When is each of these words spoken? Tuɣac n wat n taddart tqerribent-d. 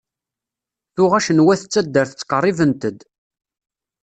Tuɣac 0.95 1.27
n 1.31 1.43
wat 1.45 1.61
n 1.65 1.67
taddart 1.73 2.11
tqerribent-d. 2.21 2.99